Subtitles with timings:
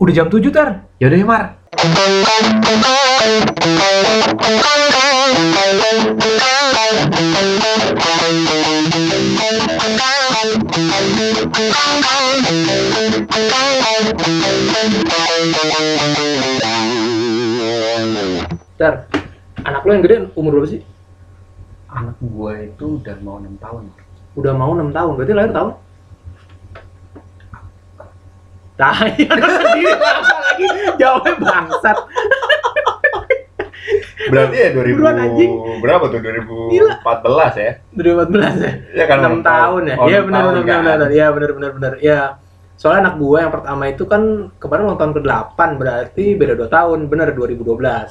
[0.00, 0.88] Udah jam 7 tar.
[0.96, 1.44] Yaudah ya Mar.
[18.80, 19.04] Ntar,
[19.68, 20.80] anak lo yang gede umur berapa sih?
[21.92, 23.84] Anak gue itu udah mau 6 tahun.
[24.40, 25.89] Udah mau 6 tahun, berarti lahir tahun?
[28.80, 28.96] Nah,
[29.36, 30.08] anak sendiri apa
[30.40, 30.66] lagi
[30.96, 31.98] jawabnya bangsat.
[34.30, 35.50] Berarti ya 2000 Buruan, anjing.
[35.80, 36.20] berapa tuh?
[36.20, 37.72] 2014 ya?
[37.92, 38.72] 2014 ya?
[38.94, 39.96] Ya kan 6 tahun ya?
[39.96, 40.64] Oh, Iya benar benar kan?
[40.80, 41.10] benar benar.
[41.10, 41.92] Iya benar benar benar.
[41.98, 42.20] Iya.
[42.74, 44.22] Soalnya anak gua yang pertama itu kan
[44.56, 46.98] kemarin ulang tahun ke-8 berarti beda 2 tahun.
[47.06, 47.60] Bener 2012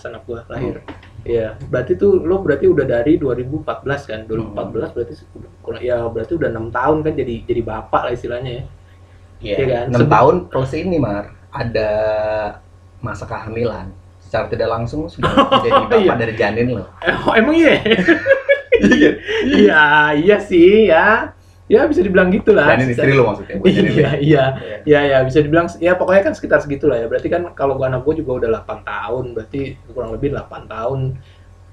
[0.05, 0.75] anak gua lahir.
[1.19, 3.65] Iya, berarti tuh lo berarti udah dari 2014
[4.07, 4.19] kan?
[4.23, 5.27] 2014 berarti se-
[5.59, 8.63] kurang ya berarti udah 6 tahun kan jadi jadi bapak lah istilahnya ya.
[9.39, 9.85] Iya, Iya kan?
[9.91, 11.89] 6 Sebe- tahun plus ini Mar, ada
[12.99, 13.87] masa kehamilan.
[14.19, 16.13] Secara tidak langsung sudah menjadi bapak iya.
[16.15, 16.87] dari janin loh.
[17.01, 17.79] Eh, oh, emang iya?
[18.79, 19.09] Iya.
[19.43, 19.83] Iya,
[20.15, 21.35] iya sih ya.
[21.67, 22.65] Ya bisa dibilang gitu lah.
[22.71, 23.91] Janin istri lo maksudnya, Iya, lo.
[23.91, 24.09] iya.
[24.17, 24.43] Iya.
[24.87, 27.05] Ya ya bisa dibilang ya pokoknya kan sekitar segitulah ya.
[27.05, 30.99] Berarti kan kalau gua anak gua juga udah 8 tahun, berarti kurang lebih 8 tahun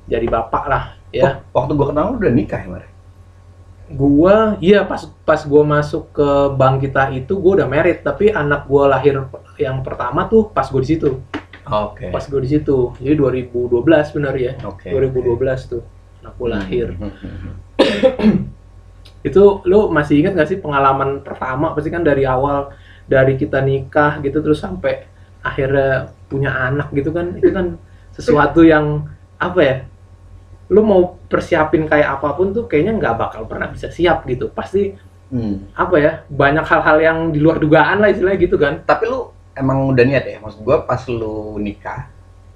[0.05, 1.23] jadi bapak lah ya.
[1.25, 2.85] Oh, waktu gua kenal udah nikah ya, Mar?
[3.87, 8.67] Gua iya pas pas gua masuk ke bank kita itu gua udah married, tapi anak
[8.67, 11.23] gua lahir yang pertama tuh pas gua di situ.
[11.67, 12.11] Oke.
[12.11, 12.95] Pas gua di situ.
[12.99, 14.59] Jadi 2012 benar ya.
[14.67, 14.91] Oke.
[14.91, 15.83] 2012 tuh
[16.23, 16.95] anak gua lahir.
[16.99, 18.43] Hmm.
[19.27, 22.71] Itu lu masih ingat gak sih pengalaman pertama pasti kan dari awal
[23.07, 25.07] dari kita nikah gitu terus sampai
[25.47, 27.79] akhirnya punya anak gitu kan itu kan
[28.11, 29.07] sesuatu yang
[29.39, 29.77] apa ya
[30.67, 34.95] lu mau persiapin kayak apa pun tuh kayaknya nggak bakal pernah bisa siap gitu pasti
[35.27, 35.67] Hmm.
[35.75, 39.27] apa ya banyak hal-hal yang di luar dugaan lah istilahnya gitu kan Tapi lu
[39.59, 40.39] emang udah niat ya?
[40.39, 42.07] Maksud gua pas lu nikah,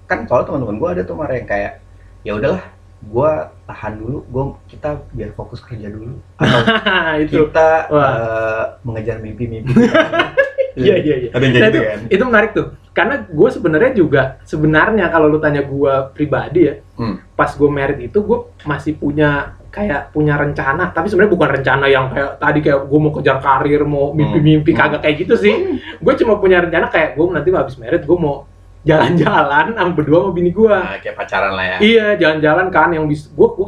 [0.06, 1.82] kan soalnya teman-teman gua ada tuh Mar yang kayak
[2.22, 2.62] ya udahlah,
[3.02, 6.14] gua tahan dulu, gua kita biar fokus kerja dulu.
[6.38, 8.06] Atau itu kita Wah.
[8.14, 9.74] eh, mengejar mimpi-mimpi.
[10.74, 11.98] iya iya iya Ada yang Nah, gitu itu, kan?
[12.08, 17.16] itu menarik tuh karena gue sebenarnya juga sebenarnya kalau lu tanya gue pribadi ya Hmm.
[17.32, 19.30] pas gue married itu gue masih punya
[19.66, 23.82] kayak punya rencana tapi sebenarnya bukan rencana yang kayak tadi kayak gue mau kejar karir
[23.82, 24.78] mau mimpi-mimpi Hmm.
[24.78, 25.54] kagak kayak gitu sih
[25.96, 28.44] gue cuma punya rencana kayak gue nanti habis married gue mau
[28.82, 31.76] jalan-jalan sama berdua sama bini gue Nah, kayak pacaran lah ya.
[31.80, 33.66] iya jalan-jalan kan yang bisa gue gue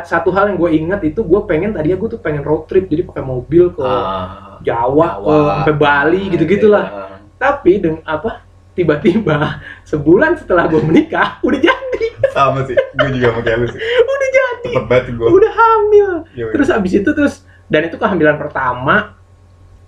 [0.00, 3.02] satu hal yang gue ingat itu gue pengen tadinya gue tuh pengen road trip jadi
[3.02, 5.52] pakai mobil ke Ah, Jawa, ke Jawa.
[5.56, 6.86] sampai Bali Nah, gitu-gitulah.
[6.86, 8.30] kayak, tapi dengan apa
[8.72, 9.36] tiba-tiba
[9.90, 12.06] sebulan setelah gue menikah udah jadi.
[12.22, 13.80] Ah, sama sih, gue juga mau kayak lu sih.
[14.14, 14.68] udah jadi.
[14.70, 15.26] Cepet banget gue.
[15.28, 16.10] udah hamil.
[16.30, 17.34] Iya, terus abis itu terus
[17.66, 19.14] dan itu kehamilan pertama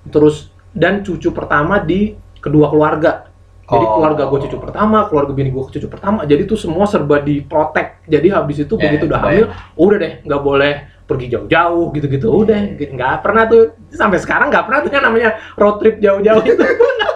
[0.04, 3.30] terus dan cucu pertama di kedua keluarga
[3.62, 3.92] jadi Oh.
[3.96, 8.34] keluarga gue cucu pertama keluarga bini gue cucu pertama jadi tuh semua serba diprotek jadi
[8.34, 12.90] habis itu Ya, begitu udah hamil udah deh nggak boleh pergi jauh-jauh gitu-gitu udah gitu.
[12.92, 16.64] nggak pernah tuh sampai sekarang nggak pernah tuh yang namanya road trip jauh-jauh itu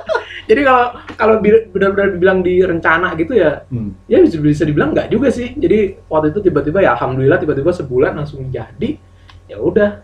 [0.49, 3.99] jadi kalau kalau benar-benar dibilang direncana gitu ya Hmm.
[4.07, 8.15] ya bisa bisa dibilang nggak juga sih jadi waktu itu tiba-tiba ya alhamdulillah tiba-tiba sebulan
[8.15, 8.91] langsung jadi
[9.47, 10.03] ya udah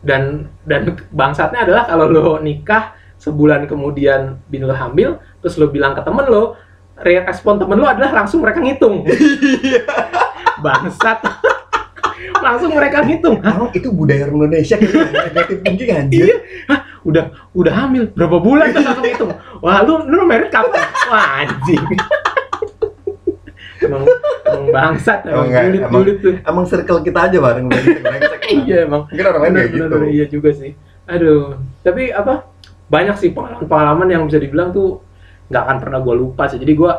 [0.00, 5.92] dan dan bangsatnya adalah kalau lo nikah sebulan kemudian bini lo hamil terus lo bilang
[5.98, 6.54] ke temen lo
[7.02, 9.02] respon temen lo adalah langsung mereka ngitung.
[10.64, 11.18] Bangsat.
[12.42, 13.38] Langsung mereka ngitung.
[13.42, 16.26] Hah, Emang itu budaya Indonesia gitu, negatif thinking anjir.
[16.26, 16.38] Iya.
[17.02, 19.30] udah udah hamil berapa bulan terus langsung ngitung?
[19.58, 20.86] Wah lu lu married kapan?
[21.10, 21.82] Wah anjing.
[23.82, 24.06] Emang,
[24.46, 26.34] emang bangsat emang Emang tuh.
[26.46, 27.66] Emang circle kita aja bareng
[28.62, 29.10] iya emang.
[29.10, 29.96] Mungkin orang lain bener, kayak gitu.
[30.14, 30.70] iya juga sih.
[31.10, 32.46] Aduh tapi apa?
[32.86, 35.02] Banyak sih pengalaman-pengalaman yang bisa dibilang tuh
[35.52, 36.92] nggak akan pernah gue lupa sih jadi gue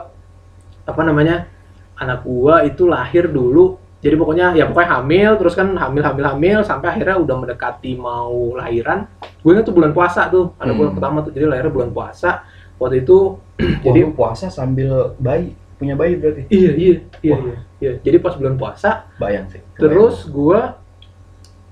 [0.83, 1.49] apa namanya
[1.95, 6.59] anak gua itu lahir dulu jadi pokoknya ya pokoknya hamil terus kan hamil hamil hamil
[6.61, 9.07] sampai akhirnya udah mendekati mau lahiran
[9.41, 10.97] gue ingat tuh bulan puasa tuh anak bulan Hmm.
[10.99, 12.43] pertama tuh jadi lahirnya bulan puasa
[12.77, 16.49] waktu itu Jadi jadi puasa sambil bayi, punya bayi berarti.
[16.49, 17.41] iya iya iya, Wah.
[17.47, 19.61] iya iya jadi pas bulan puasa Bayang sih.
[19.61, 19.79] kebayang.
[19.79, 20.59] Terus gua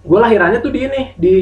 [0.02, 1.36] gua lahirannya tuh di ini di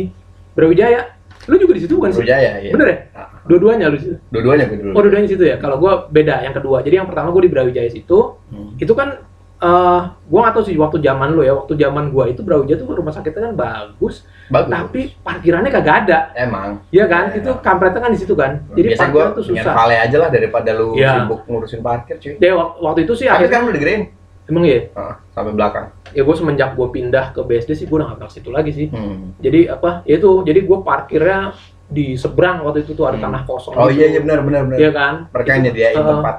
[0.52, 1.16] Brawijaya.
[1.46, 2.20] Lu juga di situ bukan sih?
[2.20, 2.72] Brawijaya ya.
[2.72, 2.98] Bener ya?
[3.42, 4.16] Dua-duanya lu situ.
[4.28, 4.92] Dua-duanya gue dulu.
[4.92, 5.56] Oh, dua-duanya di situ ya.
[5.56, 6.80] Kalau gua beda yang kedua.
[6.80, 8.76] Jadi yang pertama gua di Brawijaya situ, Hmm.
[8.76, 9.24] itu kan
[9.58, 11.52] eh gua nggak tahu sih waktu zaman lu ya.
[11.54, 14.70] Waktu zaman gua itu Brawijaya tuh rumah sakitnya kan bagus, Bagus.
[14.70, 16.20] tapi parkirannya kagak ada.
[16.34, 16.80] emang.
[16.90, 17.24] Iya kan?
[17.30, 17.38] Ya.
[17.38, 18.64] Itu kampretnya kan di situ kan.
[18.72, 19.74] Jadi Biasa gue parkiran tuh susah.
[19.74, 21.12] vale aja lah daripada lu Iya.
[21.22, 22.34] sibuk ngurusin parkir cuy.
[22.36, 24.04] Deh wak- waktu itu sih Tapi akhirnya kan udah digedein.
[24.46, 24.80] emang ya.
[24.90, 25.86] Heeh, sampai belakang.
[26.10, 28.72] Ya gua semenjak gua pindah ke BSD sih gua udah nggak pernah ke situ lagi
[28.72, 28.88] sih.
[28.88, 29.36] Hmm.
[29.38, 31.54] jadi apa ya itu jadi gue parkirnya
[31.90, 33.26] di seberang waktu itu tuh ada Hmm.
[33.26, 33.98] tanah kosong Oh gitu.
[33.98, 34.78] iya iya benar benar benar.
[34.78, 36.06] Iya kan Mereka yang nyediain Heeh.
[36.08, 36.36] tempat.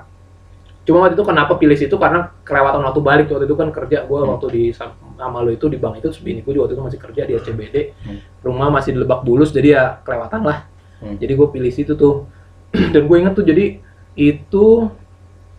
[0.80, 4.16] cuma waktu itu kenapa pilih situ karena kelewatan waktu balik waktu itu kan kerja gue
[4.16, 4.30] Hmm.
[4.32, 7.22] waktu di sam- sama lo itu di bank itu bini gue waktu itu masih kerja
[7.22, 8.18] di SCBD Hmm.
[8.40, 10.66] rumah masih di Lebak Bulus jadi ya kelewatan lah
[10.98, 11.14] Hmm.
[11.14, 12.26] jadi gue pilih situ tuh
[12.92, 13.78] dan gue inget tuh jadi
[14.12, 14.66] itu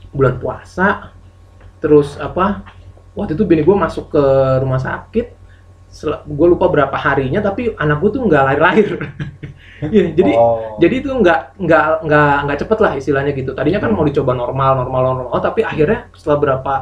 [0.10, 1.14] bulan puasa
[1.78, 2.66] terus apa
[3.12, 4.24] waktu itu bini gue masuk ke
[4.58, 5.32] rumah sakit
[6.24, 8.90] gue lupa berapa harinya tapi anak gue tuh nggak lahir-lahir
[9.82, 10.78] Iya, jadi oh.
[10.78, 14.78] jadi itu nggak nggak nggak nggak cepet lah istilahnya gitu tadinya kan mau dicoba normal
[14.78, 16.74] normal normal tapi akhirnya setelah berapa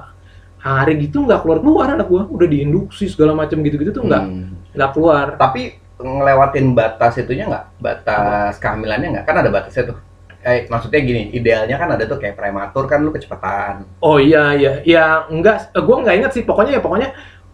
[0.59, 4.23] hari gitu nggak keluar keluar anak gua udah diinduksi segala macam gitu gitu tuh nggak
[4.27, 4.51] Hmm.
[4.75, 5.61] nggak keluar Tapi
[5.95, 7.65] ngelewatin batas itunya nggak?
[7.79, 9.25] Batas kehamilannya nggak?
[9.27, 9.97] Kan ada batasnya tuh.
[10.39, 13.83] Eh, maksudnya gini, idealnya kan ada tuh kayak prematur kan lu kecepatan.
[13.99, 17.09] oh iya iya ya enggak eh, gua nggak inget sih pokoknya ya pokoknya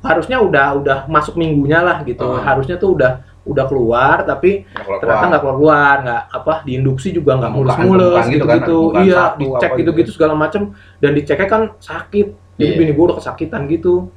[0.06, 2.46] harusnya udah udah masuk minggunya lah gitu Hmm.
[2.46, 3.12] harusnya tuh udah
[3.46, 8.26] udah keluar tapi keluar ternyata nggak keluar keluar nggak apa diinduksi juga nggak mulus mulus
[8.26, 10.10] gitu gitu kan, gitu iya satu, dicek gitu gitu.
[10.14, 10.62] segala macem
[10.98, 12.80] dan diceknya kan sakit jadi Iya.
[12.80, 14.10] bini gue udah kesakitan gitu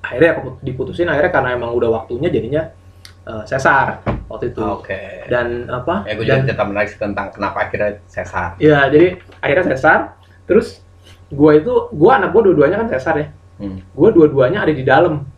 [0.00, 2.68] akhirnya aku diputusin akhirnya karena emang udah waktunya jadinya
[3.22, 5.30] eh, sesar waktu itu Oke.
[5.30, 8.58] dan apa Ya gue juga dan cerita menarik tentang kenapa akhirnya sesar.
[8.58, 9.98] ya jadi akhirnya sesar
[10.44, 10.82] terus
[11.30, 13.26] gue itu gue anak gue dua-duanya kan sesar ya
[13.60, 13.78] Hmm.
[13.82, 15.28] gue dua-duanya ada di dalam.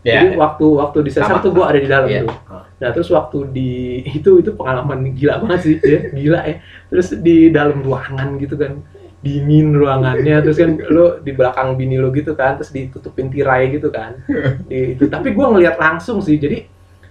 [0.00, 0.24] Ya.
[0.24, 2.24] jadi waktu waktu di sesar tuh gue ada di dalam Iya.
[2.24, 2.32] tuh.
[2.80, 3.70] Nah terus waktu di
[4.18, 6.00] itu itu pengalaman gila banget sih ya.
[6.08, 6.56] Gila ya.
[6.88, 8.80] Terus di dalam ruangan gitu kan.
[9.20, 10.40] Dingin ruangannya.
[10.40, 12.56] Terus kan lo di belakang bini lo gitu kan.
[12.56, 14.16] Terus ditutupin tirai gitu kan.
[14.72, 15.04] Di itu.
[15.12, 16.40] Tapi gue ngelihat langsung sih.
[16.40, 16.64] Jadi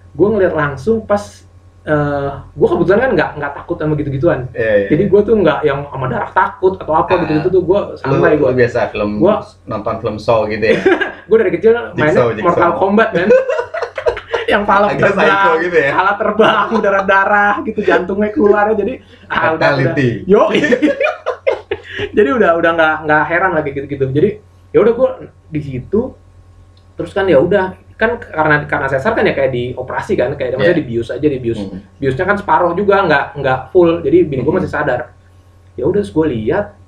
[0.09, 1.45] gue ngelihat langsung pas
[1.89, 4.87] eh gue kebetulan kan nggak nggak takut sama gitu gituan Iya, iya.
[4.87, 7.17] jadi gue tuh nggak yang sama darah takut atau apa Ah.
[7.19, 10.77] gitu gitu tuh gue santai gue biasa film Gua- nonton film Saw gitu ya.
[11.29, 12.45] gue dari kecil mainnya jigsaw.
[12.45, 13.27] Mortal Kombat kan
[14.49, 15.91] yang pala terbang, gitu ya.
[15.93, 19.77] pala terbang, darah darah gitu, jantungnya keluar jadi ah, udah.
[20.25, 20.49] Yo,
[22.17, 24.05] jadi udah udah nggak nggak heran lagi gitu gitu.
[24.09, 24.29] Jadi
[24.69, 25.09] ya udah gue
[25.47, 26.01] di situ,
[26.95, 30.55] terus kan ya udah kan karena karena sesar kan ya kayak di operasi kan, kayak
[30.55, 30.81] maksudnya Iya.
[30.87, 31.83] dibius aja dibius, Hmm.
[31.99, 34.63] biusnya kan separuh juga nggak nggak full, jadi bini gue Hmm.
[34.63, 35.11] masih sadar.
[35.75, 36.79] Ya udah, gue lihat,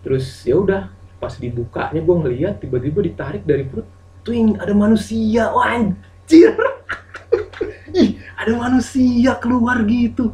[0.00, 0.86] terus ya udah
[1.18, 3.90] pas dibukanya gue ngeliat tiba-tiba ditarik dari perut,
[4.22, 6.54] twing ada manusia, wah anjir,
[7.98, 10.30] ih ada manusia keluar gitu,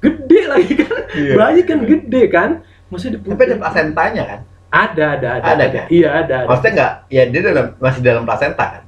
[0.00, 1.32] gede lagi kan, Iya.
[1.36, 2.50] bayi kan gede kan,
[2.88, 4.40] maksudnya di Tapi ada plasentanya kan?
[4.66, 5.86] ada ada ada, Ada, kan?
[5.88, 6.48] iya ada, ada.
[6.48, 6.92] Maksudnya nggak?
[7.08, 8.82] Ya dia dalam masih dalam plasenta kan?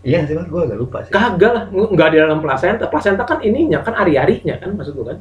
[0.00, 1.10] Iya sih mas, gue agak lupa sih.
[1.10, 5.18] kagak lah nggak di dalam plasenta plasenta kan ininya kan ari-arinya kan maksud gue kan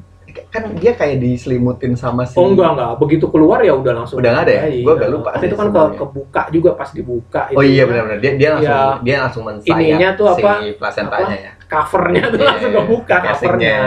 [0.47, 2.37] Kan dia kayak diselimutin sama si.
[2.37, 4.63] oh enggak enggak begitu keluar ya udah langsung Udah nggak ada ya?
[4.79, 7.89] Gua agak lupa Tapi itu kan ke, kebuka juga pas dibuka Oh itu iya kan.
[7.89, 10.51] benar-benar dia dia langsung Ya, dia langsung mensayat ininya tuh apa?
[10.55, 11.51] si plasentanya ya.
[11.67, 13.77] covernya tuh Iya, langsung kebuka covernya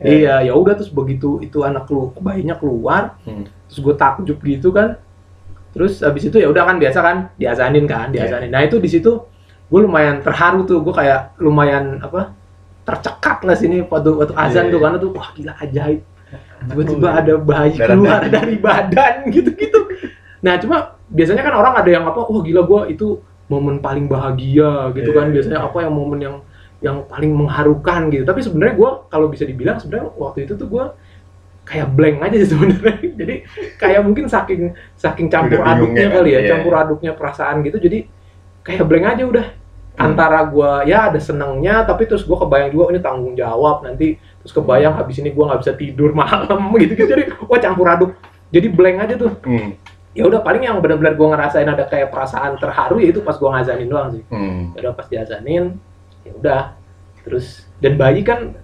[0.00, 3.46] iya ya udah terus begitu itu anak lu bayinya keluar Hmm.
[3.64, 4.98] terus gue takjub gitu kan
[5.70, 9.22] terus habis itu ya udah kan biasa kan diazanin kan diazanin nah itu di situ
[9.72, 12.36] gue lumayan terharu tuh gue kayak lumayan apa
[12.84, 14.84] tercekat lah sini waktu waktu azan Iya, tuh iya.
[14.84, 16.00] karena tuh wah gila ajaib.
[16.62, 19.80] Tiba-tiba ada bayi keluar dari badan gitu-gitu.
[20.44, 23.16] Nah cuma biasanya kan orang ada yang apa wah gila gue itu
[23.48, 25.26] momen paling bahagia gitu Iya, kan.
[25.30, 25.68] Iya, biasanya iya.
[25.72, 26.36] apa yang momen yang
[26.82, 28.24] yang paling mengharukan gitu.
[28.28, 30.84] Tapi sebenarnya gue kalau bisa dibilang sebenarnya waktu itu tuh gue
[31.62, 32.98] kayak blank aja sih sebenarnya.
[33.14, 33.34] Jadi
[33.80, 36.48] kayak mungkin saking saking campur aduknya kan, kali ya iya.
[36.50, 38.10] campur aduknya perasaan gitu jadi
[38.66, 39.46] kayak blank aja udah
[39.92, 40.08] Hmm.
[40.08, 44.16] antara gua ya ada senengnya tapi terus gua kebayang juga oh, ini tanggung jawab nanti
[44.40, 48.10] terus kebayang habis ini gua nggak bisa tidur malam gitu gitu jadi wah campur aduk
[48.48, 49.76] jadi blank aja tuh Hmm.
[50.10, 53.52] ya udah paling yang benar-benar gua ngerasain ada kayak perasaan terharu ya itu pas gua
[53.54, 54.72] ngazanin doang sih Hmm.
[54.72, 55.76] ya udah pas diazanin
[56.22, 56.62] ya udah
[57.20, 58.56] terus dan bayi kan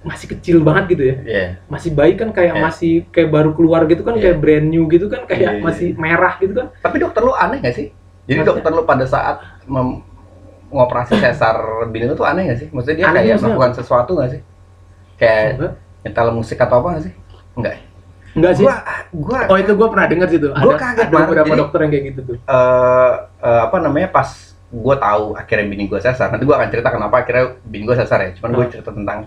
[0.00, 1.46] masih kecil banget gitu ya Iya.
[1.66, 2.62] masih bayi kan kayak Iya.
[2.62, 4.22] masih kayak baru keluar gitu kan Iya.
[4.24, 7.34] kayak brand new gitu kan kayak Iya, iya, masih merah gitu kan Tapi dokter lu
[7.34, 7.86] aneh gak sih?
[8.24, 8.48] Jadi Maksudnya?
[8.54, 10.00] dokter lu pada saat mem-
[10.68, 11.56] ngoperasi sesar
[11.88, 12.68] bini lu tuh aneh gak sih?
[12.68, 14.40] Maksudnya dia Aneh kayak melakukan sesuatu gak sih?
[15.16, 17.14] Kayak enggak nyetel musik atau apa gak sih?
[17.56, 17.74] Enggak.
[18.36, 18.76] enggak sih Gua
[19.10, 21.26] gua oh itu gua pernah denger sih tuh ada kaget, ada Mar.
[21.26, 24.28] beberapa dokter yang kayak gitu tuh eh eh, apa namanya pas
[24.68, 28.20] gue tahu akhirnya bini gue sesar nanti gue akan cerita kenapa akhirnya bini gue sesar
[28.20, 29.18] ya cuman gue cerita tentang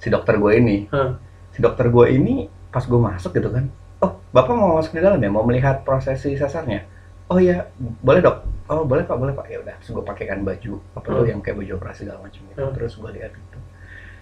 [0.00, 1.20] si dokter gue ini Hmm.
[1.52, 3.68] si dokter gue ini pas gue masuk gitu kan
[4.00, 6.88] oh bapak mau masuk di dalam ya mau melihat prosesi sesarnya
[7.28, 7.66] oh ya
[8.00, 8.36] boleh dok.
[8.66, 9.46] Oh boleh pak boleh pak.
[9.46, 11.30] Ya udah terus gue pakaikan baju apa tuh Hmm.
[11.30, 12.58] yang kayak baju operasi segala macam gitu.
[12.58, 12.74] Hmm.
[12.74, 13.58] terus gue lihat gitu.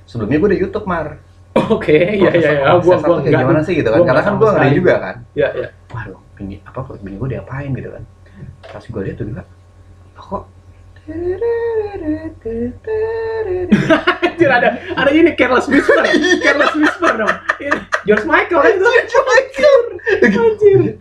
[0.04, 1.08] Sebelumnya gue di YouTube mar.
[1.54, 2.66] Oke iya iya iya.
[2.68, 3.98] Proses gua sesar gua tuh kayak gimana sih gitu kan?
[3.98, 5.16] Gua karena kan gue ngeri juga kan?
[5.32, 5.68] Iya iya.
[5.88, 8.02] Waduh bini apa kok bini gue diapain gitu kan?
[8.66, 9.42] Pas gue lihat tuh juga
[10.14, 10.44] "Loh, kok?
[14.24, 16.00] Anjir ada ada ini careless whisper,
[16.44, 17.34] careless whisper dong.
[18.02, 18.88] George Michael itu.
[20.24, 20.98] Anjir.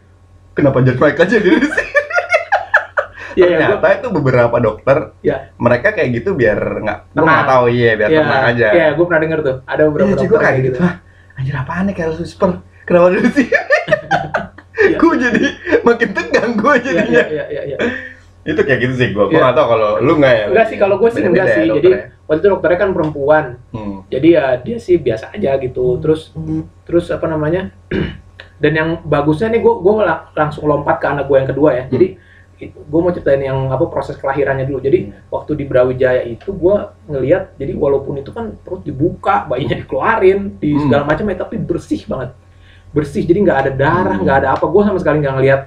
[0.54, 1.60] Kenapa George Michael aja sini?
[3.34, 5.50] Iya, iya, Ternyata itu beberapa dokter Ya.
[5.58, 7.26] mereka kayak gitu biar nggak, Tenang.
[7.26, 8.68] nggak tahu iya biar Iya, tenang aja.
[8.70, 9.56] Iya, gue pernah denger tuh.
[9.66, 10.78] Ada beberapa sih dokter gue kayak gitu.
[10.78, 10.94] Hah,
[11.34, 12.52] anjir apaan nih Careless Whisper?
[12.86, 13.48] Kenapa dulu sih?
[14.84, 14.98] Iya.
[15.00, 15.44] gue jadi
[15.82, 17.24] makin tegang gue Iya, jadinya.
[17.26, 17.78] iya, iya, iya, iya.
[18.44, 19.26] Itu kayak gitu sih gue.
[19.26, 20.46] Gue nggak tahu kalau lu nggak ya.
[20.54, 21.66] Enggak sih, kalau gue sih enggak ya sih.
[21.72, 21.90] Jadi
[22.24, 23.46] waktu itu dokternya kan perempuan.
[23.74, 24.06] Hmm.
[24.12, 25.98] Jadi ya dia sih biasa aja gitu.
[25.98, 26.30] Terus
[26.86, 27.74] terus apa namanya?
[28.58, 29.94] Dan yang bagusnya nih gue gue
[30.34, 31.86] langsung lompat ke anak gue yang kedua ya.
[31.88, 32.08] Jadi
[32.64, 34.80] gue mau ceritain yang apa proses kelahirannya dulu.
[34.80, 36.76] Jadi waktu di Brawijaya itu gue
[37.08, 40.88] ngelihat jadi walaupun itu kan perut dibuka, bayinya dikeluarin, di Hmm.
[40.88, 42.32] segala macam ya tapi bersih banget.
[42.90, 44.24] Bersih jadi nggak ada darah, Hmm.
[44.24, 44.66] nggak ada apa.
[44.66, 45.62] Gue sama sekali nggak ngelihat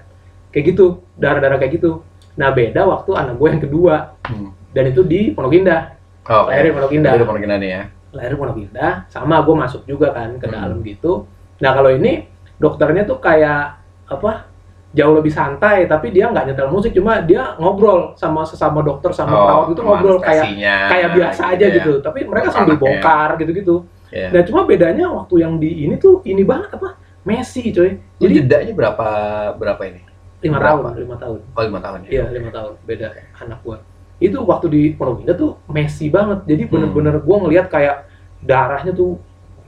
[0.50, 2.00] kayak gitu, darah-darah kayak gitu.
[2.34, 4.56] Nah beda waktu anak gue yang kedua Hmm.
[4.72, 5.92] dan itu di Pondok Indah.
[6.26, 7.82] Oh, Lahir di Pondok Indah Itu Pondok Indah nih ya.
[8.10, 10.54] lahir di Pondok Indah sama gue masuk juga kan ke Hmm.
[10.54, 12.24] dalam gitu nah kalau ini
[12.56, 14.48] dokternya tuh kayak apa
[14.90, 19.34] jauh lebih santai tapi dia nggak nyetel musik cuma dia ngobrol sama sesama dokter sama
[19.36, 20.46] perawat itu ngobrol kayak
[20.88, 21.74] kayak biasa aja ya.
[21.74, 22.82] gitu tapi mereka Bongkar sambil anaknya.
[22.82, 24.30] bongkar gitu-gitu Iya.
[24.30, 28.32] nah cuma bedanya waktu yang di ini tuh ini banget apa Messi coy Jadi jadi
[28.38, 29.06] jedanya berapa
[29.52, 30.00] berapa ini?
[30.38, 30.78] lima berapa?
[30.86, 32.08] tahun lima tahun Oh lima tahun ya.
[32.08, 33.76] Iya lima tahun beda anak gua.
[34.16, 36.46] Itu waktu di Pondok Indah tuh Messi banget.
[36.46, 36.70] Jadi Hmm.
[36.70, 38.06] bener-bener gua ngelihat kayak
[38.38, 39.18] darahnya tuh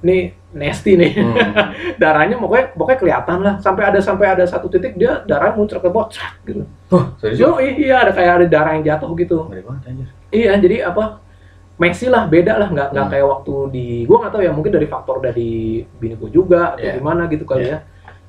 [0.01, 1.13] nih nasty nih.
[1.19, 1.35] Hmm.
[2.03, 3.55] darahnya pokoknya pokoknya kelihatan lah.
[3.59, 6.63] Sampai ada sampai ada satu titik dia darah muncul ke bawah cat, gitu.
[7.19, 7.39] Serius?
[7.39, 9.51] Yo iya ada kayak ada darah yang jatuh gitu.
[9.51, 10.07] Banget.
[10.31, 11.25] Iya jadi apa?
[11.79, 13.13] Messi lah beda lah nggak nggak Hmm.
[13.15, 16.83] kayak waktu di gua nggak tahu ya mungkin dari faktor dari bini gua juga atau
[16.83, 16.95] Iya.
[16.99, 17.79] gimana gitu kali Iya.
[17.79, 17.79] ya.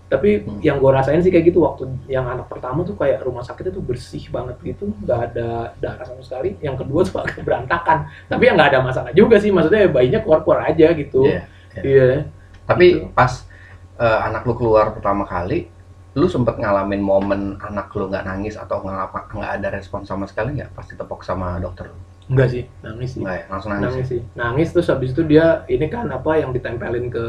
[0.09, 0.61] Tapi Hmm.
[0.61, 3.81] yang gua rasain sih kayak gitu waktu yang anak pertama tuh kayak rumah sakitnya tuh
[3.81, 6.61] bersih banget gitu, nggak ada darah sama sekali.
[6.61, 8.05] Yang kedua tuh agak berantakan.
[8.29, 11.25] Tapi ya nggak ada masalah juga sih, maksudnya bayinya keluar-keluar aja gitu.
[11.81, 12.05] Iya.
[12.05, 12.19] Iya.
[12.65, 13.09] Tapi Gitu.
[13.11, 13.33] pas
[13.97, 15.67] eh, anak lu keluar pertama kali,
[16.13, 20.55] lu sempet ngalamin momen anak lu nggak nangis atau nggak nggak ada respon sama sekali
[20.55, 20.71] nggak?
[20.71, 21.97] Pas ditepok sama dokter lu?
[22.29, 23.21] Enggak sih, nangis sih.
[23.21, 23.43] Nggak ya?
[23.49, 23.85] Langsung nangis.
[23.89, 24.21] Nangis sih.
[24.33, 27.25] Nangis terus habis itu dia ini kan apa yang ditempelin ke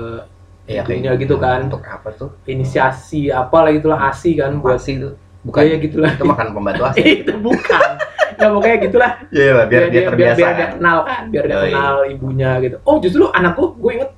[0.69, 1.67] Iya, Itunya gitu kan.
[1.67, 2.31] Untuk apa tuh?
[2.47, 5.11] inisiasi apa lah itulah ASI kan buat Pasti itu.
[5.43, 6.13] Bukan kayak gitulah.
[6.15, 7.01] itu makan pembantu asi.
[7.25, 7.91] itu bukan.
[8.39, 9.11] Ya pokoknya gitulah.
[9.33, 10.37] Iya lah, biar dia terbiasa.
[10.39, 10.71] biar, dia kan?
[10.79, 11.75] kenal kan, biar dia Oh, iya.
[11.75, 12.77] kenal ibunya gitu.
[12.87, 14.11] Oh justru anakku, gue inget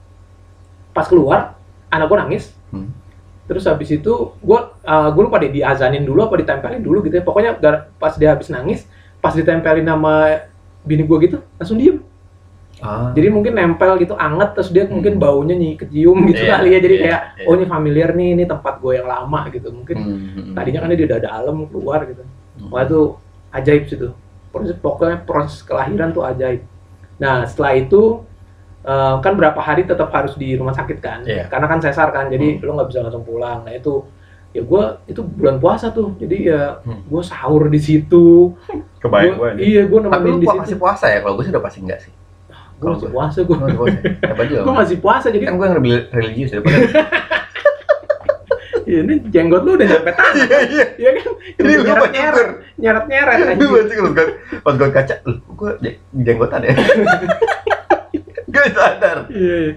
[0.93, 1.57] pas keluar,
[1.89, 2.53] anakku nangis.
[2.71, 2.93] Hmm.
[3.49, 7.25] Terus habis itu gue uh, gue lupa deh diazanin dulu apa ditempelin dulu gitu ya.
[7.25, 8.87] Pokoknya gar- pas dia habis nangis,
[9.19, 10.47] pas ditempelin sama
[10.83, 12.01] bini gue gitu, langsung diem.
[12.83, 13.15] Ah.
[13.15, 14.99] Jadi mungkin nempel gitu anget terus dia Hmm.
[14.99, 16.79] mungkin baunya nih kecium gitu Iya, kali ya.
[16.83, 17.47] Jadi iya, kayak iya.
[17.47, 19.69] oh ini familiar nih, ini tempat gue yang lama gitu.
[19.71, 20.55] Mungkin Hmm.
[20.57, 22.23] tadinya kan dia udah dalam keluar gitu.
[22.59, 22.71] Hmm.
[22.75, 23.01] Wah itu
[23.53, 24.13] ajaib sih tuh.
[24.51, 26.67] Proses pokoknya proses kelahiran tuh ajaib.
[27.17, 28.27] Nah setelah itu
[28.83, 31.47] eh, kan berapa hari tetap harus di rumah sakit kan, Iya.
[31.47, 32.67] karena kan sesar kan, jadi Hmm.
[32.67, 33.63] lo nggak bisa langsung pulang.
[33.63, 34.03] Nah itu
[34.53, 37.07] ya gue itu bulan puasa tuh, jadi ya Hmm.
[37.07, 38.53] gue sahur di situ.
[38.99, 39.49] Kebayang gue.
[39.59, 40.61] Iya gue nemenin lu di situ.
[40.61, 41.19] masih puasa ya?
[41.21, 42.13] Kalau gue sih udah pasti enggak sih.
[42.77, 43.55] Gue masih puasa gue.
[43.55, 44.63] Lu masih puasa.
[44.63, 46.79] Gue masih puasa jadi Kan gue yang lebih religius daripada
[48.83, 50.35] ini jenggot lu udah nyampe tangan.
[50.37, 50.85] Iya, iya.
[50.99, 51.33] Iya kan?
[51.57, 54.29] Ini lu nyeret nyeret, nyeret nyeret baca kalau kan
[54.61, 55.71] pas gue kaca, lu gue
[56.13, 56.73] jenggotan ya.
[58.53, 59.19] Gue sadar.
[59.33, 59.73] Iya, iya.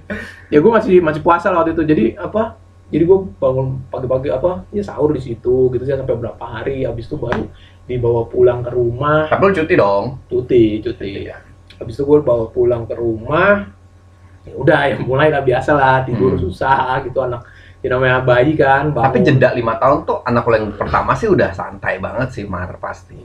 [0.51, 1.83] Ya gue masih masih puasa lah waktu itu.
[1.87, 2.59] Jadi apa?
[2.91, 4.67] Jadi gue bangun pagi-pagi apa?
[4.69, 6.83] Ya sahur di situ gitu sih sampai berapa hari.
[6.83, 7.47] Habis itu baru
[7.87, 9.31] dibawa pulang ke rumah.
[9.31, 10.05] Tapi lu cuti dong.
[10.27, 11.31] Cuti, cuti.
[11.79, 13.65] Habis itu gue bawa pulang ke rumah.
[14.45, 16.41] Ya udah, ya mulai lah biasa lah tidur Hmm.
[16.45, 17.41] susah gitu anak.
[17.81, 18.93] Ya namanya bayi kan.
[18.93, 19.05] Bangun.
[19.09, 22.77] Tapi jeda lima tahun tuh anak lo yang pertama sih udah santai banget sih Mar
[22.77, 23.17] pasti.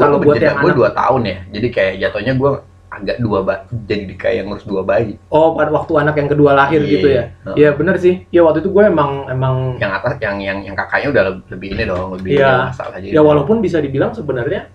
[0.00, 2.50] Kalau buat jeda gue dua tahun ya, jadi kayak jatuhnya gue
[2.94, 5.18] agak dua ba jadi kayak yang ngurus dua bayi.
[5.28, 6.90] Oh, pada waktu anak yang kedua lahir Iya.
[6.90, 7.22] gitu ya.
[7.52, 8.22] Iya bener sih.
[8.28, 11.82] Ya waktu itu gue emang emang Yang atas, yang yang yang kakaknya udah lebih, ini
[11.84, 12.70] dong, lebih Iya.
[12.70, 13.12] dewasa lah jadi.
[13.12, 14.70] ya walaupun bisa dibilang sebenarnya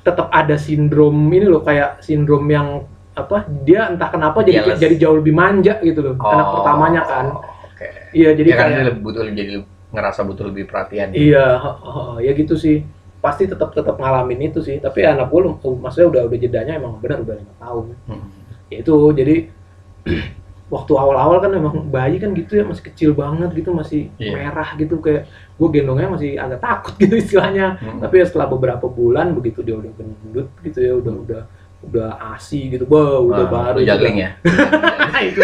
[0.00, 4.80] tetap ada sindrom ini loh kayak sindrom yang apa dia entah kenapa jadi Jealous.
[4.80, 7.26] jadi jauh lebih manja gitu loh Oh, anak pertamanya kan
[7.68, 7.86] Oke.
[8.16, 9.54] iya jadi ya kan kayak dia lebih butuh jadi
[9.90, 11.10] ngerasa butuh lebih perhatian.
[11.10, 12.80] iya he- he- ya gitu sih
[13.20, 16.96] pasti tetap tetap ngalamin itu sih tapi anak gue lu- maksudnya udah udah jedanya emang
[16.98, 18.28] benar udah lima tahun Hmm.
[18.66, 19.36] ya itu jadi
[20.70, 24.32] waktu awal-awal kan emang bayi kan gitu ya masih kecil banget gitu masih Iya.
[24.32, 27.98] merah gitu kayak gue gendongnya masih agak takut gitu istilahnya Hmm.
[28.00, 31.42] tapi ya setelah beberapa bulan begitu dia udah gendut gitu ya udah udah
[31.80, 34.30] udah asi gitu bah udah Ah, baru lu juggling ya.
[35.22, 35.40] itu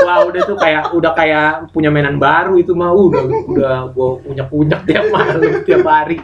[0.00, 4.48] wah udah tuh kayak udah kayak punya mainan baru itu mah udah udah gue unyak
[4.50, 6.20] unyak tiap malam tiap hari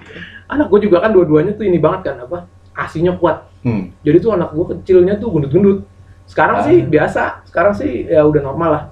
[0.47, 3.49] anak gue juga kan dua-duanya tuh ini banget kan apa asinya kuat.
[3.65, 3.91] Hmm.
[4.07, 5.83] Jadi tuh anak gue kecilnya tuh gendut-gendut.
[6.27, 6.65] Sekarang Ah.
[6.67, 8.85] sih biasa, sekarang sih ya udah normal lah.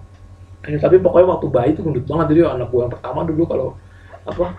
[0.65, 3.69] Eh, tapi pokoknya waktu bayi tuh gendut banget jadi anak gue yang pertama dulu kalau
[4.25, 4.57] apa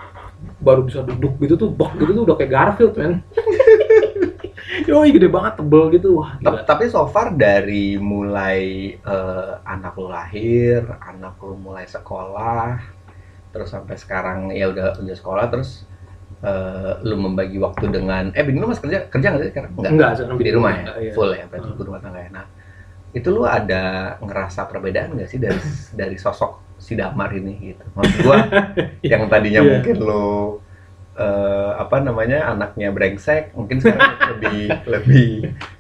[0.62, 3.14] baru bisa duduk gitu tuh bok gitu tuh udah kayak Garfield men.
[4.90, 6.62] Yoi gede banget tebel gitu wah gila.
[6.62, 8.62] Tapi so far dari mulai
[8.96, 12.78] eh, anak lu lahir, anak lu mulai sekolah,
[13.50, 15.90] terus sampai sekarang ya udah udah sekolah terus
[16.42, 19.72] eh, lu membagi waktu dengan eh bini lu masih kerja kerja nggak sih sekarang?
[19.78, 21.12] Enggak, sekarang di rumah ya, iya.
[21.12, 21.82] full ya berarti Hmm.
[21.82, 22.30] rumah tangga ya.
[22.32, 22.46] Nah
[23.12, 23.84] itu lu ada
[24.20, 25.56] ngerasa perbedaan nggak sih dari
[26.00, 27.84] dari sosok si Damar ini gitu?
[27.94, 28.38] Maksud gua
[29.06, 29.70] yang tadinya Iya.
[29.80, 30.26] mungkin lu
[31.16, 35.30] eh, apa namanya anaknya brengsek mungkin sekarang lebih lebih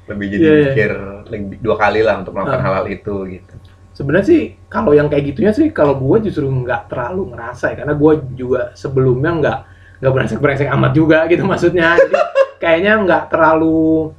[0.07, 0.63] lebih jadi Iya, iya.
[0.71, 0.91] mikir
[1.27, 2.65] lebih dua kali lah untuk melakukan Ah.
[2.65, 3.53] hal-hal itu gitu.
[3.91, 7.95] Sebenarnya sih kalau yang kayak gitunya sih kalau gue justru nggak terlalu ngerasa ya karena
[7.95, 9.59] gue juga sebelumnya nggak
[9.99, 11.95] nggak brengsek-brengsek amat juga gitu maksudnya.
[11.95, 12.15] Jadi
[12.63, 14.11] kayaknya nggak terlalu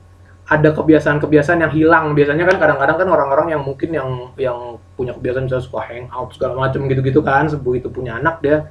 [0.47, 2.04] ada kebiasaan-kebiasaan yang hilang.
[2.14, 4.59] Biasanya kan kadang-kadang kan orang-orang yang mungkin yang yang
[4.95, 8.71] punya kebiasaan misalnya suka hangout segala macam gitu-gitu kan, begitu punya anak dia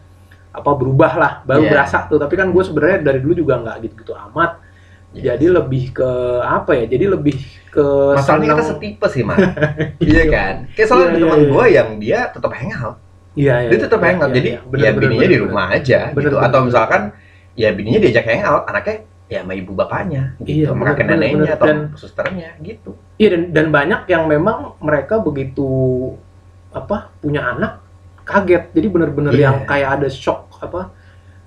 [0.55, 1.71] apa berubah lah, baru Iya.
[1.75, 2.15] berasa tuh.
[2.15, 4.63] Tapi kan gue sebenarnya dari dulu juga nggak gitu-gitu amat.
[5.11, 5.35] Iya.
[5.35, 6.09] Jadi lebih ke
[6.43, 6.85] apa ya?
[6.87, 7.35] Jadi lebih
[7.67, 7.85] ke
[8.15, 9.39] Masalahnya kita seneng- setipe sih, Mas.
[10.03, 10.53] iya kan?
[10.71, 11.47] Kayak soalnya iya, teman iya.
[11.51, 12.97] gue yang dia tetap hangout.
[13.35, 13.69] Iya, iya.
[13.69, 14.29] Dia tetap iya, hangout.
[14.29, 14.59] iya, Jadi iya.
[14.63, 15.45] Bener, ya bener, bininya bener, di bener.
[15.51, 16.35] rumah aja Bener, gitu.
[16.35, 17.01] bener, Atau misalkan
[17.53, 21.55] ya bininya diajak hangout, anaknya ya sama ibu bapaknya gitu, Iya, sama kakek neneknya bener.
[21.55, 22.91] atau Dan- susternya gitu.
[23.15, 25.67] Iya dan, dan banyak yang memang mereka begitu
[26.71, 27.79] apa punya anak
[28.23, 28.71] kaget.
[28.71, 29.43] Jadi bener-bener Iya.
[29.45, 30.91] yang kayak ada shock apa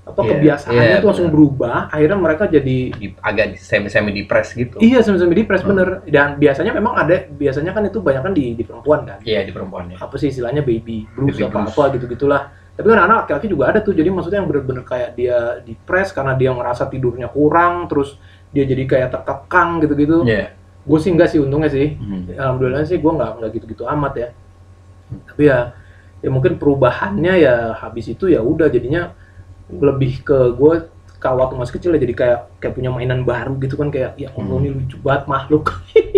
[0.08, 1.36] apa Iya, kebiasaannya iya, tuh langsung bener.
[1.36, 1.76] berubah.
[1.88, 4.76] Akhirnya mereka jadi Di, agak semi-semi depres gitu.
[4.80, 5.70] iya sama-sama depres Hmm.
[5.70, 5.88] bener.
[6.08, 9.18] Dan biasanya memang ada biasanya kan itu banyak kan di, di perempuan kan.
[9.20, 9.96] Iya, di perempuannya.
[9.96, 11.70] Apa sih istilahnya baby blues Baby apa blues.
[11.70, 12.42] apa gitu gitulah.
[12.72, 13.92] Tapi kan anak laki-laki juga ada tuh.
[13.92, 18.16] Jadi maksudnya yang bener-bener kayak dia depres karena dia ngerasa tidurnya kurang, terus
[18.48, 20.24] dia jadi kayak terkekang gitu-gitu.
[20.24, 20.54] Iya.
[20.82, 21.94] Gue sih enggak sih untungnya sih.
[21.94, 22.32] Hmm.
[22.32, 24.28] alhamdulillah sih gue nggak nggak gitu-gitu amat ya
[25.24, 25.72] tapi ya
[26.18, 29.12] ya mungkin perubahannya ya habis itu ya udah jadinya
[29.68, 30.75] lebih ke gue
[31.18, 34.33] kalau waktu masih kecil ya jadi kayak kayak punya mainan baru gitu kan kayak ya
[34.33, 34.64] Allah Hmm.
[34.64, 35.64] ini lucu banget makhluk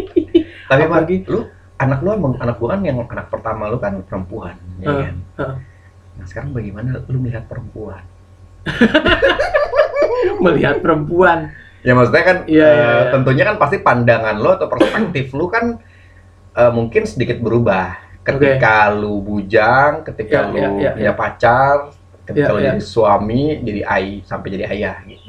[0.70, 1.16] Tapi Apalagi?
[1.26, 5.02] lu anak lu emang anak gua kan yang anak pertama lu kan perempuan, ya Heeh,
[5.02, 5.16] kan?
[5.40, 5.56] heeh.
[6.14, 8.04] Nah sekarang bagaimana lu melihat perempuan?
[10.44, 13.10] melihat perempuan Ya maksudnya kan Iya, eh, iya, iya.
[13.10, 15.80] tentunya kan pasti pandangan lo atau perspektif lu kan
[16.52, 21.76] eh, mungkin sedikit berubah ketika lu bujang, ketika Iya, lu iya, iya, punya pacar,
[22.30, 22.68] ketika Iya, lu iya.
[22.72, 25.26] jadi suami, jadi ai sampai jadi ayah gitu.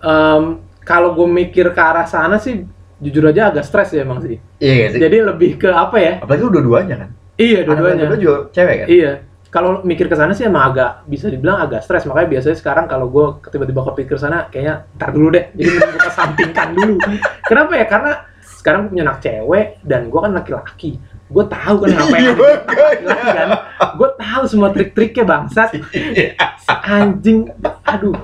[0.00, 0.42] Em,
[0.80, 2.64] kalau gue mikir ke arah sana sih
[2.96, 5.00] jujur aja agak stres ya emang sih Iya gak sih?
[5.00, 7.10] jadi lebih ke apa ya Apalagi lu dua-duanya kan?
[7.36, 8.88] iya dua-duanya kedua juga cewek kan?
[8.88, 9.12] Iya.
[9.50, 12.06] Kalau mikir ke sana sih emang agak bisa dibilang agak stres.
[12.06, 15.50] Makanya biasanya sekarang kalau gue tiba-tiba kepikir sana, kayaknya ntar dulu deh.
[15.50, 16.94] Jadi mending gue kesampingkan dulu.
[17.50, 17.86] Kenapa ya?
[17.90, 20.90] Karena sekarang punya anak cewek dan gue kan laki-laki.
[21.30, 22.42] Gue tahu kan apa yang ada
[22.82, 23.48] laki-laki kan.
[23.94, 25.78] Gue tahu semua trik-triknya bangsat.
[25.94, 26.34] Iya.
[26.66, 27.46] Anjing.
[27.86, 28.18] Aduh.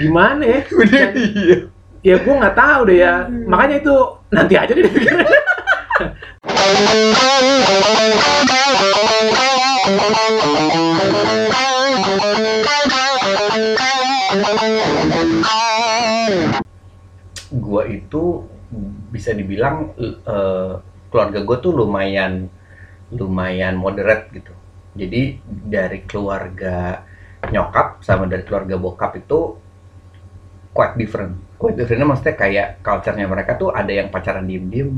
[0.00, 0.60] Gimana ya?
[0.88, 1.56] Dan- iya.
[2.00, 3.28] ya gue nggak tahu deh ya.
[3.28, 3.94] Makanya itu
[4.32, 4.84] nanti aja deh.
[17.56, 18.42] Gua itu
[19.14, 20.72] bisa dibilang eh,
[21.08, 22.50] keluarga gue tuh lumayan
[23.14, 24.52] lumayan moderate gitu.
[24.96, 27.04] Jadi dari keluarga
[27.46, 29.60] nyokap sama dari keluarga bokap itu
[30.72, 31.36] quite different.
[31.56, 34.92] Quite differentnya maksudnya kayak culture-nya mereka tuh ada yang pacaran diem-diem,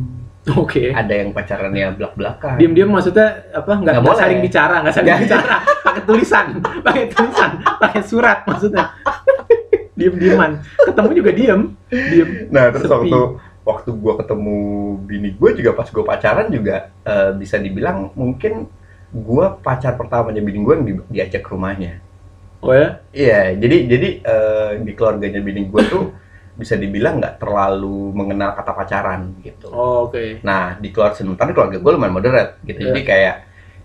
[0.59, 0.91] Oke.
[0.91, 2.57] ada yang pacarannya belak-belakan.
[2.59, 3.79] Diam-diam maksudnya apa?
[3.79, 4.19] Nggak boleh.
[4.19, 5.55] saling bicara, nggak saling bicara,
[5.87, 6.47] pakai tulisan,
[6.87, 8.85] pakai tulisan, pakai surat maksudnya.
[9.99, 12.31] Diem-dieman, ketemu juga diem, diem.
[12.55, 12.95] Nah, terus Sepi.
[13.11, 13.21] waktu
[13.69, 14.57] waktu gua ketemu
[15.05, 18.65] bini gue juga pas gua pacaran juga eh, bisa dibilang mungkin
[19.13, 22.01] gua pacar pertamanya bini gue yang di- diajak ke rumahnya.
[22.65, 23.05] Oh ya?
[23.13, 26.05] Iya, jadi jadi eh, di keluarganya bini gue tuh
[26.59, 29.71] bisa dibilang nggak terlalu mengenal kata pacaran gitu.
[29.71, 30.43] Oh, Oke.
[30.43, 32.83] Nah, di keluarga sementara keluarga gue lumayan moderate gitu.
[32.83, 32.87] Iya.
[32.91, 33.37] Jadi kayak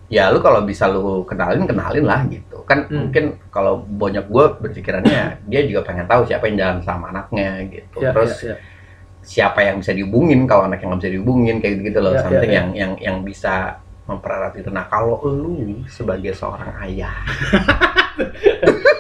[0.10, 2.66] ya lu kalau bisa lu kenalin kenalin lah gitu.
[2.66, 3.08] Kan Hmm.
[3.08, 7.98] mungkin kalau banyak gue berpikirannya dia juga pengen tahu siapa yang jalan sama anaknya gitu.
[8.02, 8.56] Ya, Terus ya, ya.
[9.24, 12.12] Siapa yang bisa dihubungin kalau anak yang nggak bisa dihubungin kayak gitu loh.
[12.12, 12.58] Ya, ya, Something ya.
[12.60, 14.68] yang yang yang bisa mempererat itu.
[14.68, 15.56] Nah, kalau lu
[15.88, 17.16] sebagai seorang ayah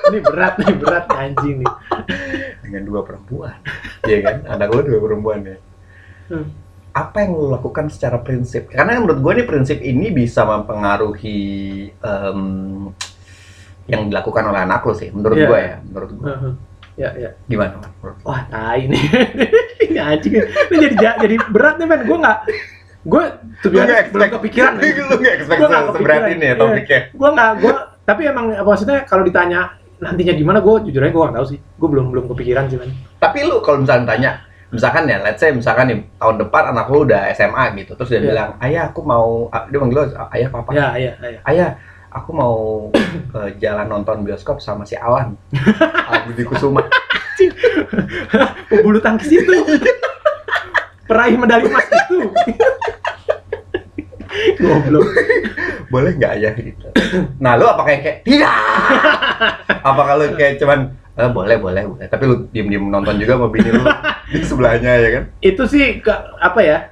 [0.03, 1.73] Ini berat nih, berat anjing nih.
[2.63, 3.53] dengan dua perempuan,
[4.03, 4.36] ya kan?
[4.49, 5.57] Anak lu dua perempuan ya.
[6.31, 6.47] Hmm.
[6.93, 8.69] Apa yang lu lakukan secara prinsip?
[8.69, 11.39] Karena menurut gue nih prinsip ini bisa mempengaruhi
[11.93, 12.41] em,
[13.86, 15.09] yang dilakukan oleh anak lu sih.
[15.09, 15.47] Menurut Iya.
[15.49, 16.25] gue ya, menurut gue.
[16.29, 16.53] Heeh.
[16.93, 17.29] Ya, ya.
[17.49, 17.81] Gimana?
[18.21, 19.01] Wah, tai nih.
[19.86, 20.34] Ini anjing.
[20.39, 22.02] Ini jadi ja- jadi berat nih men.
[22.04, 22.38] Gue nggak
[23.04, 23.24] gue
[23.60, 24.72] tuh nggak belum kepikiran.
[25.10, 25.84] lu nggak expect Gua kepikiran.
[25.91, 26.54] seberat ini ya Iya.
[26.56, 29.60] topiknya Gue nggak gue tapi emang maksudnya kalau ditanya
[29.98, 31.60] nantinya gimana gue jujur aja gue nggak tahu sih.
[31.74, 32.91] Gue belum belum kepikiran sih men.
[33.17, 34.32] tapi lu kalau misalnya tanya
[34.67, 38.17] misalkan ya let's say misalkan nih tahun depan anak lu udah SMA gitu terus dia
[38.17, 38.28] Iya.
[38.28, 41.39] bilang ayah aku mau ah, dia manggil lu ayah papa Ya iya iya.
[41.46, 41.69] ayah
[42.10, 42.56] aku mau
[43.38, 45.38] eh, jalan nonton bioskop sama si Alan
[46.26, 46.84] Budi Kusuma
[48.69, 49.53] Pebulu tangkis itu.
[51.03, 52.17] Peraih medali emas itu.
[54.58, 55.08] Goblok.
[55.88, 56.88] boleh nggak ayah gitu
[57.38, 58.49] nah lu apa kayak kayak tidak
[59.69, 60.79] apa kalau kayak cuman
[61.13, 63.86] "Eh, boleh boleh boleh tapi lu diem diem nonton juga sama bini lu
[64.25, 66.10] di sebelahnya ya kan Itu sih ke,
[66.41, 66.89] apa ya?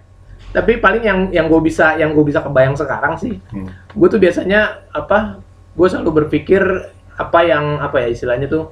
[0.54, 3.74] Tapi paling yang yang gue bisa yang gue bisa kebayang sekarang sih Hmm.
[3.74, 5.42] gue tuh biasanya apa
[5.74, 6.62] gue selalu berpikir
[7.18, 8.70] apa yang apa ya istilahnya tuh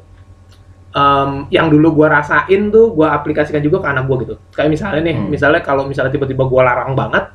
[0.89, 5.01] em, yang dulu gue rasain tuh gue aplikasikan juga ke anak gue gitu kayak misalnya
[5.05, 5.29] nih Hmm.
[5.29, 7.29] misalnya kalau misalnya tiba-tiba gue larang banget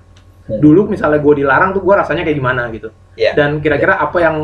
[0.45, 0.61] Hmm.
[0.61, 3.33] dulu misalnya gue dilarang tuh gue rasanya kayak gimana gitu Iya.
[3.33, 4.37] dan kira-kira apa yang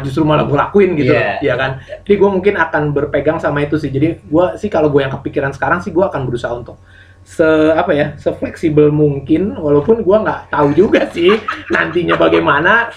[0.00, 1.40] justru malah gue lakuin gitu Iya.
[1.40, 1.70] ya kan
[2.04, 5.52] jadi gue mungkin akan berpegang sama itu sih jadi gue sih kalau gue yang kepikiran
[5.52, 6.76] sekarang sih gue akan berusaha untuk
[7.20, 12.90] se apa ya se fleksibel mungkin walaupun gue nggak tahu juga sih nantinya bagaimana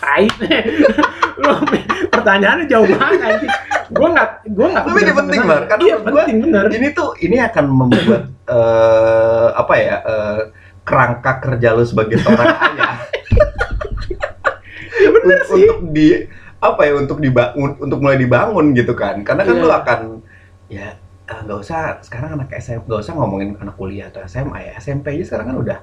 [1.38, 1.60] lo
[2.14, 3.52] pertanyaannya jauh banget anjing.
[3.94, 5.66] Gue nggak gue nggak Tapi ini penting, sana.
[5.68, 6.66] karena iya gua penting bener.
[6.72, 8.22] ini tuh ini akan membuat
[8.58, 10.40] eh, apa ya eh,
[10.84, 12.94] kerangka kerja lu sebagai seorang ayah.
[14.94, 15.66] Ya bener Un- sih.
[15.68, 16.08] untuk di
[16.58, 19.20] apa ya untuk dibangun untuk mulai dibangun gitu kan.
[19.22, 19.62] Karena kan Iya.
[19.62, 20.00] lu akan
[20.70, 20.88] ya
[21.40, 21.80] eh, nggak usah.
[22.06, 24.72] Sekarang anak SMP nggak usah ngomongin anak kuliah atau SMA ya.
[24.78, 25.78] SMP aja sekarang kan udah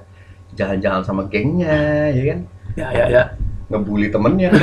[0.55, 2.39] jalan-jalan sama gengnya ya kan?
[2.79, 3.23] Ya ya ya.
[3.71, 4.51] Ngebully temennya.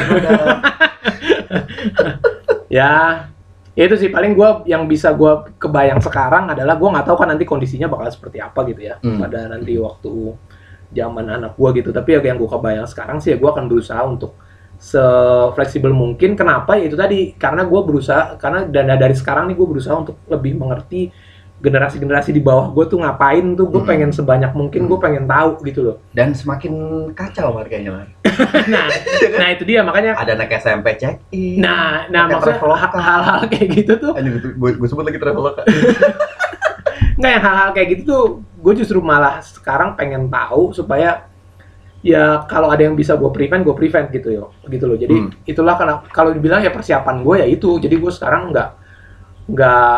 [2.68, 3.24] Ya
[3.72, 4.12] itu sih.
[4.12, 8.12] Paling gue yang bisa gue kebayang sekarang adalah gue nggak tahu kan nanti kondisinya bakal
[8.12, 9.00] seperti apa gitu ya.
[9.00, 9.16] Hmm.
[9.24, 10.36] pada nanti waktu
[10.92, 11.88] zaman anak gue gitu.
[11.88, 14.36] Tapi ya yang gue kebayang sekarang sih ya gue akan berusaha untuk
[14.78, 15.02] se
[15.58, 16.38] fleksibel mungkin.
[16.38, 16.78] Kenapa?
[16.78, 17.34] Ya itu tadi.
[17.34, 21.10] Karena gue berusaha karena dan dari sekarang nih gue berusaha untuk lebih mengerti
[21.58, 23.66] generasi-generasi di bawah gue tuh ngapain tuh.
[23.66, 23.90] Gue Hmm.
[23.90, 25.96] pengen sebanyak mungkin gue pengen tahu gitu loh.
[26.14, 26.72] Dan semakin
[27.12, 27.66] kacau Mar.
[28.72, 28.86] nah
[29.34, 29.82] nah itu dia.
[29.82, 32.62] Makanya ada anak SMP check in nah nah maksudnya
[33.02, 34.12] hal-hal kayak gitu tuh.
[34.54, 35.66] Gue, gue sebut lagi Traveloka
[37.18, 38.24] nggak yang hal-hal kayak gitu tuh
[38.62, 41.26] gue justru malah sekarang pengen tahu supaya
[41.98, 45.30] ya kalau ada yang bisa gue prevent gue prevent gitu yo gitu loh jadi Hmm.
[45.44, 48.68] itulah karena kalau dibilang ya persiapan gue ya itu jadi gue sekarang nggak
[49.48, 49.96] nggak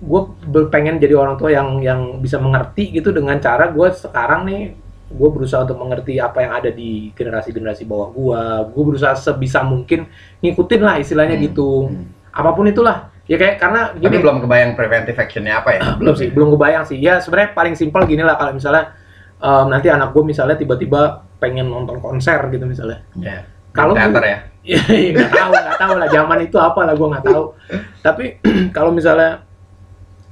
[0.00, 0.20] gue
[0.68, 4.62] pengen jadi orang tua yang yang bisa mengerti gitu dengan cara gue sekarang nih
[5.10, 10.06] gue berusaha untuk mengerti apa yang ada di generasi-generasi bawah gue gue berusaha sebisa mungkin
[10.40, 11.44] ngikutin lah istilahnya Hmm.
[11.46, 12.04] gitu Hmm.
[12.30, 15.80] apa pun itulah ya kayak karena Tapi belum kebayang preventive actionnya apa ya?
[16.00, 18.92] belum sih belum kebayang sih ya sebenarnya paling simpel gini lah kalau misalnya
[19.36, 23.42] em, nanti anak gue misalnya tiba-tiba pengen nonton konser gitu misalnya Ya.
[23.70, 24.38] Kalau teater ya.
[24.66, 27.44] ya nggak tahu nggak tahu lah zaman itu apa lah gue nggak tahu
[27.98, 28.24] tapi
[28.76, 29.40] kalau misalnya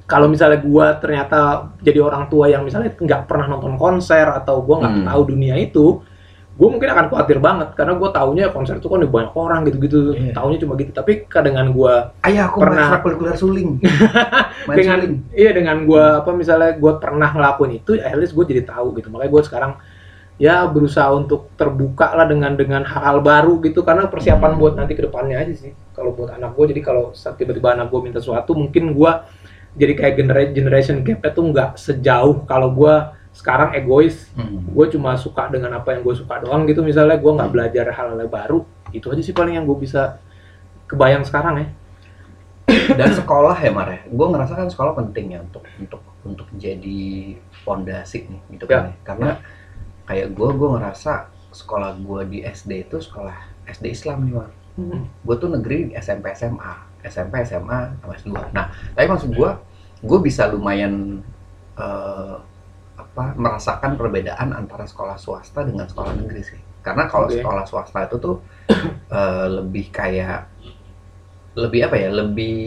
[0.05, 1.39] kalau misalnya gue ternyata
[1.79, 5.05] jadi orang tua yang misalnya nggak pernah nonton konser atau gue nggak Hmm.
[5.05, 6.01] tahu dunia itu
[6.53, 10.35] gue mungkin akan khawatir banget karena gue taunya konser itu kan banyak orang gitu-gitu Iya.
[10.35, 12.83] taunya cuma gitu tapi dengan gue Ayah aku Pernah.
[12.83, 13.69] ekstrakurikuler suling.
[14.67, 15.13] main dengan suling.
[15.31, 19.07] iya dengan gue apa misalnya gue pernah ngelakuin itu at least gue jadi tahu gitu
[19.07, 19.71] makanya gue sekarang
[20.39, 24.59] ya berusaha untuk terbuka lah dengan dengan hal-hal baru gitu karena persiapan Hmm.
[24.59, 27.91] buat nanti ke depannya aja sih kalau buat anak gue jadi kalau saat tiba-tiba anak
[27.91, 29.11] gue minta sesuatu mungkin gue
[29.75, 32.93] jadi kayak genera- generation gap itu nggak sejauh kalau gue
[33.29, 34.63] sekarang egois Hmm.
[34.65, 38.23] gue cuma suka dengan apa yang gue suka doang gitu misalnya gue nggak belajar hal-hal
[38.25, 40.23] baru itu aja sih paling yang gue bisa
[40.87, 41.67] kebayang sekarang ya
[42.69, 44.05] Dan sekolah ya Mar ya.
[44.05, 47.33] Gue ngerasa kan sekolah penting ya untuk untuk untuk jadi
[47.65, 48.93] fondasi nih gitu kan.
[48.93, 49.01] ya.
[49.01, 49.29] Karena
[50.09, 51.13] kayak gue gue ngerasa
[51.53, 53.37] sekolah gue di SD itu sekolah
[53.69, 54.49] SD Islam nih Mar.
[55.21, 56.73] gue tuh negeri SMP SMA
[57.05, 59.51] SMP SMA sama S2 nah tapi maksud gue
[60.01, 61.21] gue bisa lumayan
[61.77, 62.35] eh,
[62.97, 67.39] apa merasakan perbedaan antara sekolah swasta dengan sekolah negeri sih karena kalau Oke.
[67.39, 68.35] sekolah swasta itu tuh
[69.19, 70.47] eh, lebih kayak
[71.59, 72.57] lebih apa ya lebih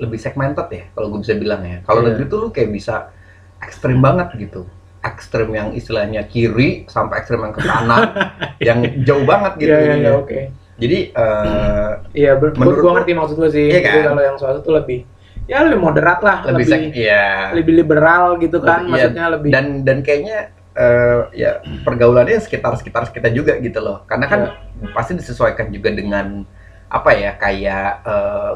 [0.00, 2.14] lebih segmented ya kalau gue bisa bilang ya kalau Iya.
[2.14, 3.12] negeri tuh lu kayak bisa
[3.60, 4.64] ekstrim banget gitu
[5.04, 8.02] ekstrim yang istilahnya kiri sampai ekstrim yang ke kanan
[8.68, 10.12] yang jauh banget gitu Iya, iya, iya, ininya.
[10.16, 10.40] oke.
[10.74, 13.68] Jadi eh, Iya, Menurut gua ngerti maksud lu sih.
[13.68, 14.04] Iya Jadi kan?
[14.10, 15.04] kalau yang swasta tuh lebih
[15.44, 17.52] ya lebih moderat lah, lebih lebih sek, ya.
[17.52, 18.92] lebih liberal gitu kan, Lebih- iya.
[19.04, 20.36] maksudnya lebih Dan dan kayaknya
[20.74, 21.50] eh, ya
[21.84, 24.02] pergaulannya sekitar sekitar kita juga gitu loh.
[24.04, 24.40] Karena kan
[24.80, 24.90] Iya.
[24.90, 26.42] pasti disesuaikan juga dengan
[26.88, 28.02] apa ya kayak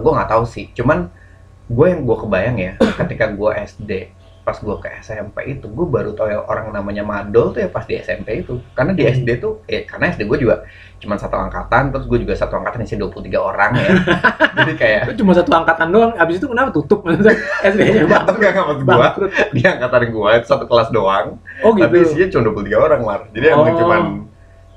[0.01, 0.73] gue nggak tahu sih.
[0.73, 1.13] Cuman
[1.69, 3.91] gue yang gue kebayang ya ketika gue SD
[4.49, 7.85] pas gue ke SMP itu gue baru tahu yang orang namanya Madol tuh ya pas
[7.85, 9.13] di SMP itu karena di Hmm.
[9.13, 10.65] SD tuh eh karena SD gue juga
[10.97, 13.91] cuma satu angkatan terus gue juga satu angkatan isi 23 orang ya
[14.65, 16.17] jadi kayak Itu cuma satu angkatan doang.
[16.17, 17.05] Abis itu kenapa tutup?
[17.07, 18.25] SD-nya bang.
[18.25, 21.85] nggak maksud gue di angkatan gue itu satu kelas doang Oh gitu.
[21.85, 23.77] tapi isinya cuma 23 orang mar jadi emang Oh.
[23.77, 24.01] cuman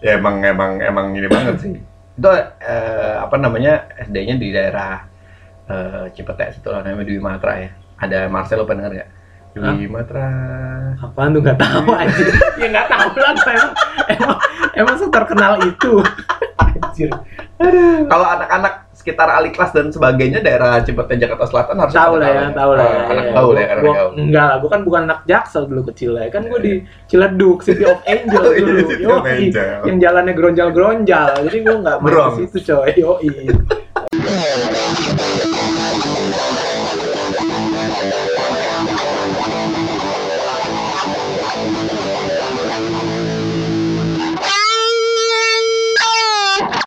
[0.03, 1.73] ya emang emang emang ini banget sih
[2.12, 2.29] itu
[2.60, 5.07] eh, apa namanya SD-nya di daerah
[5.65, 9.20] eh, Cipete situ lah namanya Dwi Matra ya ada Marcel lo pernah nggak
[9.51, 10.29] Dwi Matra
[10.97, 12.23] Apaan tuh nggak tahu aja.
[12.55, 13.33] ya nggak tahu lah.
[13.33, 13.71] Emang
[14.07, 14.37] emang
[14.73, 15.99] emang seterkenal itu.
[16.57, 17.09] Anjir.
[18.03, 22.71] Kalau anak-anak sekitar Aliklas dan sebagainya daerah Cipete Jakarta Selatan harus Tahu lah ya, tahu
[22.73, 22.85] lah.
[22.85, 22.99] ya.
[23.07, 23.33] anak Iya.
[23.33, 26.11] tahu lah ya karena Gua- kau Enggak lah, gue kan bukan anak jaksel dulu kecil
[26.15, 26.25] ya.
[26.27, 26.73] Kan gue di
[27.05, 28.79] Ciledug, City of Angel iya, dulu.
[28.87, 29.31] City of Yoi.
[29.41, 29.67] Angel.
[29.83, 31.29] Yang jalannya geronjal-geronjal.
[31.43, 32.89] Jadi gue nggak main ke situ coy.
[32.95, 33.29] Yoi.